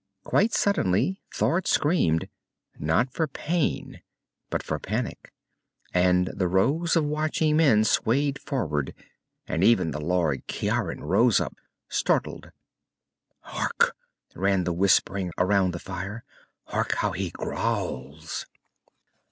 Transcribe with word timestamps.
Quite 0.23 0.51
suddenly, 0.51 1.21
Thord 1.31 1.67
screamed. 1.67 2.27
Not 2.79 3.13
for 3.13 3.27
pain, 3.27 4.01
but 4.49 4.63
for 4.63 4.79
panic. 4.79 5.31
And 5.93 6.25
the 6.35 6.47
rows 6.47 6.95
of 6.95 7.05
watching 7.05 7.57
men 7.57 7.83
swayed 7.83 8.41
forward, 8.41 8.95
and 9.47 9.63
even 9.63 9.91
the 9.91 9.99
Lord 10.01 10.41
Ciaran 10.47 11.03
rose 11.03 11.39
up, 11.39 11.55
startled. 11.87 12.49
"Hark!" 13.41 13.95
ran 14.33 14.63
the 14.63 14.73
whispering 14.73 15.31
around 15.37 15.71
the 15.71 15.77
fire. 15.77 16.23
"Hark 16.63 16.95
how 16.95 17.11
he 17.11 17.29
growls!" 17.29 18.47